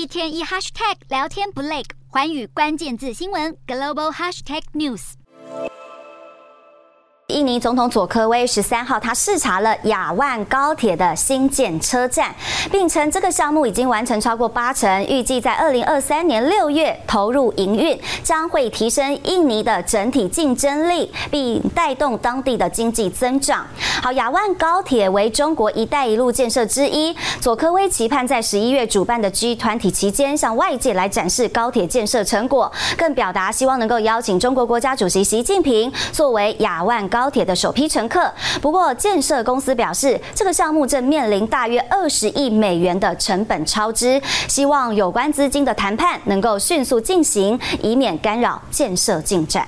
[0.00, 5.12] 一天一 hashtag 聊天不累，环宇关键字新闻 global hashtag news。
[7.28, 12.34] 印尼总统佐科威十三号，他视察了雅万高铁的新建车站，
[12.72, 23.64] 并称这个项目已经完成超过八成，预计在二零二三年六月投入营运，将会提升印尼的整体竞争力，并带动当地的经济增长。
[24.02, 37.06] 好，雅万高铁为中国“一带一路”建设之一，佐科威期盼在十一月主办的 G 团体期间，向外界来展示高铁建设成果，更表达希望能够邀请中国国家主席习近平作为雅万。
[37.10, 38.32] 高铁的首批乘客。
[38.62, 49.66] 不过，建设公司表示，这个项目正面临大约二十亿美元的成本超支，希望有关资金的谈判能够迅速进行，以免干扰建设进展。